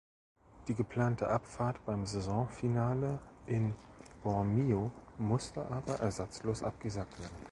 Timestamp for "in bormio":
3.45-4.91